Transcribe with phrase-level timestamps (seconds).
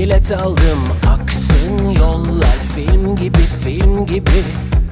[0.00, 4.40] bilet aldım Aksın yollar film gibi film gibi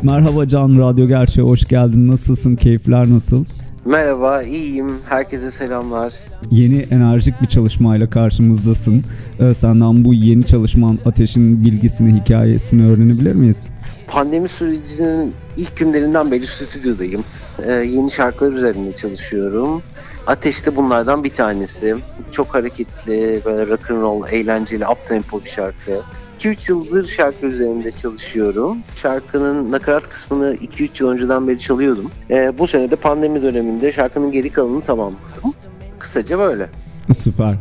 [0.03, 2.09] Merhaba Can Radyo Gerçeğe hoş geldin.
[2.09, 2.55] Nasılsın?
[2.55, 3.45] Keyifler nasıl?
[3.85, 4.93] Merhaba, iyiyim.
[5.09, 6.13] Herkese selamlar.
[6.51, 9.05] Yeni enerjik bir çalışmayla karşımızdasın.
[9.41, 13.69] Ee, senden bu yeni çalışman Ateş'in bilgisini, hikayesini öğrenebilir miyiz?
[14.07, 17.25] Pandemi sürecinin ilk günlerinden beri stüdyodayım.
[17.63, 19.83] Ee, yeni şarkılar üzerinde çalışıyorum.
[20.29, 21.97] Ateş de bunlardan bir tanesi.
[22.33, 26.03] Çok hareketli, böyle rock and roll, eğlenceli, up tempo bir şarkı.
[26.41, 28.79] 2-3 yıldır şarkı üzerinde çalışıyorum.
[28.97, 32.11] Şarkının nakarat kısmını 2-3 yıl önceden beri çalıyordum.
[32.31, 35.55] Ee, bu sene de pandemi döneminde şarkının geri kalanını tamamladım.
[35.99, 36.69] Kısaca böyle.
[37.13, 37.55] Süper.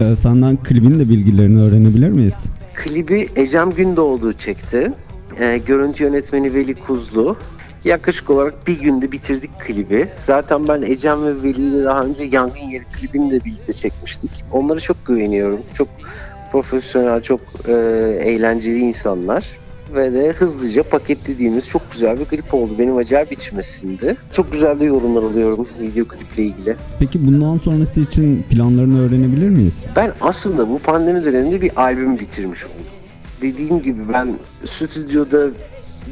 [0.00, 2.52] Ee, senden klibin de bilgilerini öğrenebilir miyiz?
[2.74, 4.92] Klibi Ecem Gündoğdu çekti.
[5.40, 7.36] Ee, görüntü yönetmeni Veli Kuzlu.
[7.84, 10.08] Yaklaşık olarak bir günde bitirdik klibi.
[10.18, 14.30] Zaten ben Ecem ve Veli ile daha önce Yangın Yeri klibini de birlikte çekmiştik.
[14.52, 15.60] Onlara çok güveniyorum.
[15.74, 15.88] Çok
[16.52, 17.72] profesyonel, çok e,
[18.24, 19.44] eğlenceli insanlar.
[19.94, 22.72] Ve de hızlıca paketlediğimiz çok güzel bir klip oldu.
[22.78, 24.16] Benim acayip içmesinde.
[24.32, 26.76] Çok güzel de yorumlar alıyorum video kliple ilgili.
[26.98, 29.90] Peki bundan sonrası için planlarını öğrenebilir miyiz?
[29.96, 32.86] Ben aslında bu pandemi döneminde bir albüm bitirmiş oldum.
[33.42, 34.28] Dediğim gibi ben
[34.64, 35.50] stüdyoda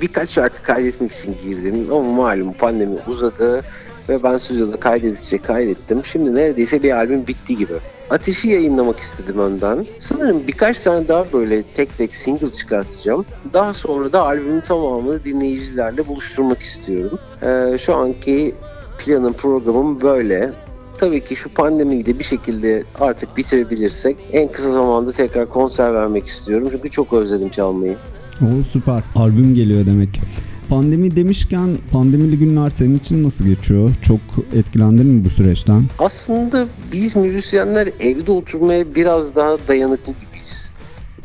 [0.00, 3.62] birkaç şarkı kaydetmek için girdim ama malum pandemi uzadı
[4.08, 6.04] ve ben stüdyoda kaydedecek kaydettim.
[6.04, 7.74] Şimdi neredeyse bir albüm bitti gibi.
[8.10, 9.86] Ateşi yayınlamak istedim önden.
[9.98, 13.24] Sanırım birkaç tane daha böyle tek tek single çıkartacağım.
[13.52, 17.18] Daha sonra da albümün tamamını dinleyicilerle buluşturmak istiyorum.
[17.42, 18.54] Ee, şu anki
[18.98, 20.52] planım, programım böyle.
[20.98, 26.26] Tabii ki şu pandemiyi de bir şekilde artık bitirebilirsek en kısa zamanda tekrar konser vermek
[26.26, 26.68] istiyorum.
[26.72, 27.96] Çünkü çok özledim çalmayı.
[28.42, 29.02] Oo süper.
[29.14, 30.20] Albüm geliyor demek.
[30.68, 33.90] Pandemi demişken pandemili günler senin için nasıl geçiyor?
[34.02, 34.20] Çok
[34.54, 35.84] etkilendin mi bu süreçten?
[35.98, 40.70] Aslında biz müzisyenler evde oturmaya biraz daha dayanıklı gibiyiz.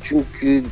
[0.03, 0.63] Çünkü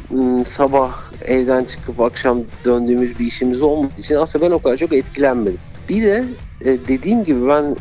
[0.48, 5.60] sabah evden çıkıp akşam döndüğümüz bir işimiz olmadığı için aslında ben o kadar çok etkilenmedim.
[5.90, 6.26] Bir de
[6.62, 7.76] e, dediğim gibi ben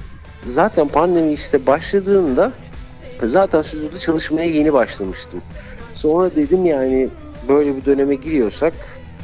[0.47, 2.53] zaten pandemi işte başladığında
[3.23, 5.41] zaten stüdyoda çalışmaya yeni başlamıştım.
[5.95, 7.09] Sonra dedim yani
[7.49, 8.75] böyle bir döneme giriyorsak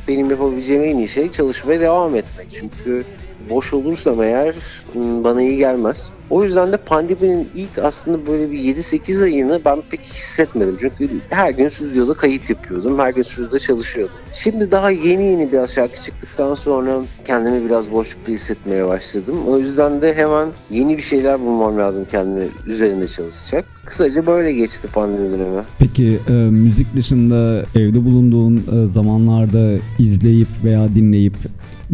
[0.09, 2.49] benim yapabileceğim en iyi şey çalışmaya devam etmek.
[2.61, 3.05] Çünkü
[3.51, 4.55] boş olursam eğer
[4.95, 6.11] bana iyi gelmez.
[6.31, 10.77] O yüzden de pandeminin ilk aslında böyle bir 7-8 ayını ben pek hissetmedim.
[10.81, 12.99] Çünkü her gün stüdyoda kayıt yapıyordum.
[12.99, 14.15] Her gün stüdyoda çalışıyordum.
[14.33, 19.37] Şimdi daha yeni yeni biraz şarkı çıktıktan sonra kendimi biraz boşlukta hissetmeye başladım.
[19.49, 23.65] O yüzden de hemen yeni bir şeyler bulmam lazım kendime üzerinde çalışacak.
[23.85, 25.63] Kısaca böyle geçti pandemi dönemi.
[25.79, 31.35] Peki e, müzik dışında evde bulunduğun e, zamanlarda izleyip veya dinleyip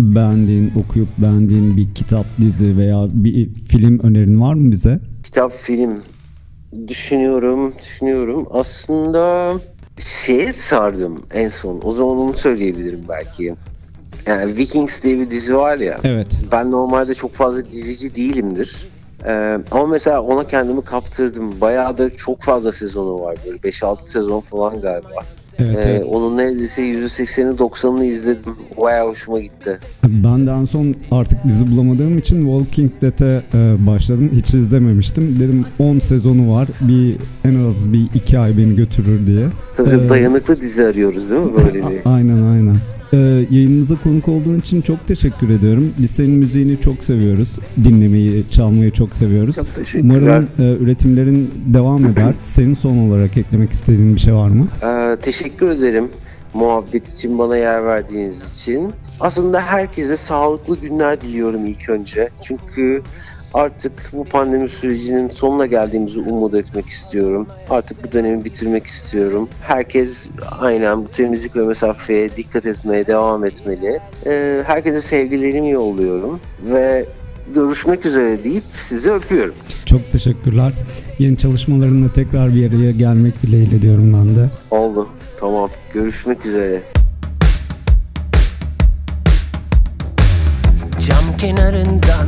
[0.00, 5.00] beğendiğin, okuyup beğendiğin bir kitap, dizi veya bir film önerin var mı bize?
[5.24, 6.02] Kitap, film
[6.88, 8.46] düşünüyorum, düşünüyorum.
[8.50, 9.52] Aslında
[10.24, 11.80] şeye sardım en son.
[11.84, 13.54] O zaman onu söyleyebilirim belki.
[14.26, 15.96] Yani Vikings diye bir dizi var ya.
[16.04, 16.40] Evet.
[16.52, 18.86] Ben normalde çok fazla dizici değilimdir.
[19.26, 21.60] Ee, ama mesela ona kendimi kaptırdım.
[21.60, 25.20] Bayağı da çok fazla sezonu var böyle 5-6 sezon falan galiba.
[25.60, 26.04] Evet, Ee, evet.
[26.10, 28.52] Onun neredeyse %80'i 90'ını izledim.
[28.80, 29.78] Bayağı hoşuma gitti.
[30.08, 34.30] Ben de en son artık dizi bulamadığım için Walking Dead'e e, başladım.
[34.34, 35.34] Hiç izlememiştim.
[35.38, 36.68] Dedim 10 sezonu var.
[36.80, 39.46] Bir en az bir 2 ay beni götürür diye.
[39.76, 41.84] Tabii Ee, dayanıklı dizi arıyoruz değil mi böyle?
[42.04, 42.76] A- aynen aynen.
[43.12, 43.16] Ee,
[43.50, 45.94] yayınımıza konuk olduğun için çok teşekkür ediyorum.
[45.98, 47.58] Biz senin müziğini çok seviyoruz.
[47.84, 49.56] Dinlemeyi, çalmayı çok seviyoruz.
[49.56, 49.66] Çok.
[50.00, 52.34] Umarım e, üretimlerin devam eder.
[52.38, 54.68] Senin son olarak eklemek istediğin bir şey var mı?
[54.82, 56.08] Ee, teşekkür ederim
[56.54, 58.92] muhabbet için, bana yer verdiğiniz için.
[59.20, 62.28] Aslında herkese sağlıklı günler diliyorum ilk önce.
[62.42, 63.02] Çünkü
[63.54, 67.46] artık bu pandemi sürecinin sonuna geldiğimizi umut etmek istiyorum.
[67.70, 69.48] Artık bu dönemi bitirmek istiyorum.
[69.62, 74.00] Herkes aynen bu temizlik ve mesafeye dikkat etmeye devam etmeli.
[74.26, 77.06] Ee, herkese sevgilerimi yolluyorum ve
[77.54, 79.54] görüşmek üzere deyip sizi öpüyorum.
[79.86, 80.72] Çok teşekkürler.
[81.18, 84.50] Yeni çalışmalarınla tekrar bir araya gelmek dileğiyle diyorum ben de.
[84.70, 85.08] Oldu.
[85.40, 85.70] Tamam.
[85.94, 86.82] Görüşmek üzere.
[90.98, 92.26] Cam kenarından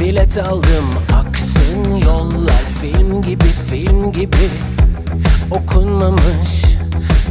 [0.00, 0.94] bilet aldım.
[1.14, 4.48] Aksın yollar film gibi film gibi.
[5.50, 6.64] Okunmamış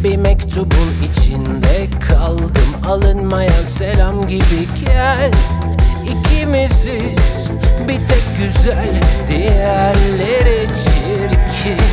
[0.04, 2.88] bir mektubun içinde kaldım.
[2.88, 5.32] Alınmayan selam gibi gel.
[6.04, 7.50] İkimiziz
[7.88, 11.86] bir tek güzel Diğerleri çirkin.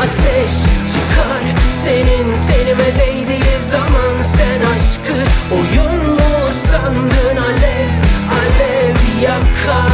[0.00, 0.52] Ateş
[0.92, 1.42] çıkar
[1.84, 5.16] senin tenime değdiği zaman Sen aşkı
[5.54, 6.34] oyun mu
[6.70, 7.33] sandın
[9.64, 9.90] yakar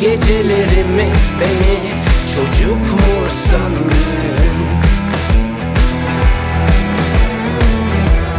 [0.00, 1.08] Gecelerimi
[1.40, 1.78] beni
[2.34, 4.56] çocuk mu sandın?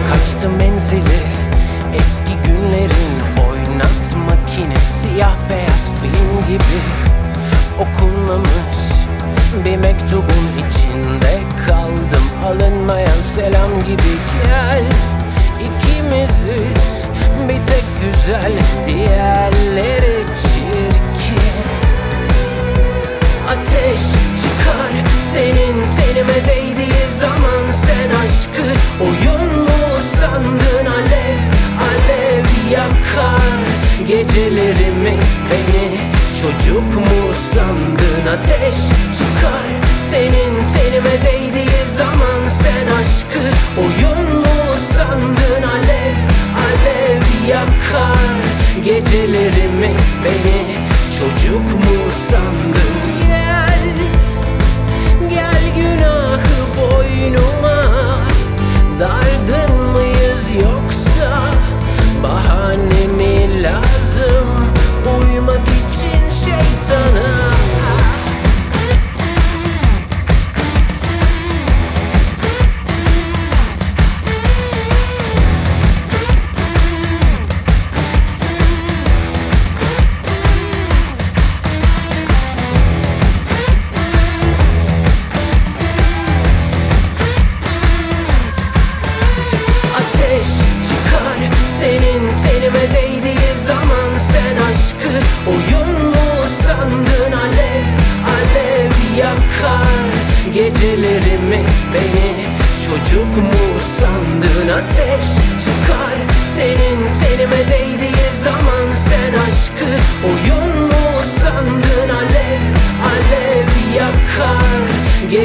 [0.10, 1.22] Kaçtı menzili
[1.94, 6.82] eski günlerin oynat makine Siyah beyaz film gibi
[7.80, 8.78] okunmamış
[9.66, 12.24] bir mektubun içinde kaldım.
[12.46, 14.84] Alınmayan selam gibi gel
[15.60, 17.04] İkimiziz
[17.50, 18.54] bir tek güzel
[18.88, 20.18] Diğerleri
[23.88, 24.02] Ateş
[24.42, 24.92] çıkar.
[25.34, 28.64] Senin tenime değdiği zaman Sen aşkı
[29.04, 30.86] oyun mu sandın?
[30.86, 31.40] Alev
[31.90, 33.58] alev yakar.
[34.08, 35.18] Gecelerimi
[35.52, 35.98] beni
[36.42, 38.38] çocuk mu sandın?
[38.38, 38.76] Ateş
[39.18, 39.68] çıkar.
[40.12, 41.27] Senin tenime değdiği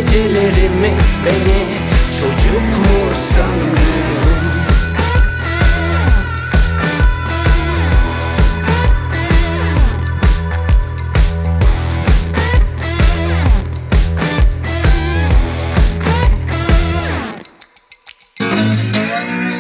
[0.03, 0.93] Gecelerimi
[1.25, 1.67] beni
[2.21, 3.83] çocuk mu sandın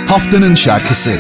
[0.08, 1.18] Haftanın şarkısı.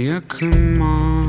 [0.00, 1.20] Yakınma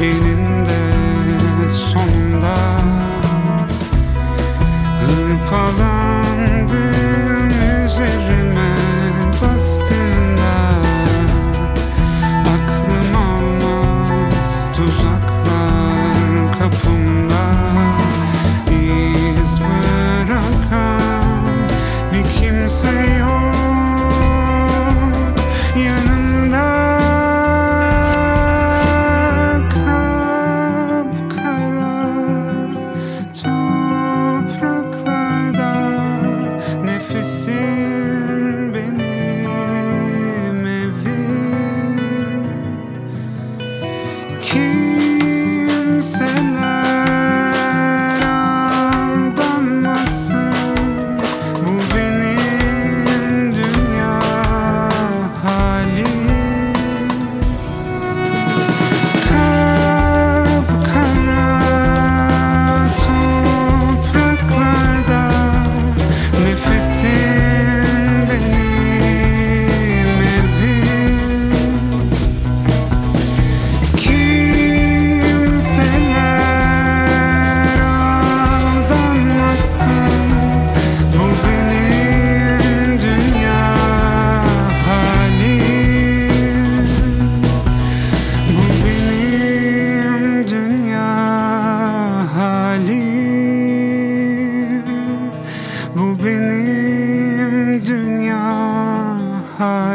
[0.00, 0.27] in